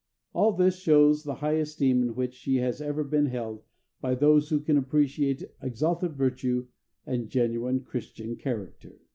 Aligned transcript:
All 0.33 0.51
this 0.53 0.77
shows 0.79 1.21
the 1.21 1.35
high 1.45 1.57
esteem 1.57 2.01
in 2.01 2.15
which 2.15 2.33
she 2.33 2.55
has 2.55 2.81
ever 2.81 3.03
been 3.03 3.27
held 3.27 3.61
by 4.01 4.15
those 4.15 4.49
who 4.49 4.59
can 4.59 4.75
appreciate 4.75 5.43
exalted 5.61 6.13
virtue 6.15 6.65
and 7.05 7.29
genuine 7.29 7.81
Christian 7.81 8.35
character. 8.35 8.97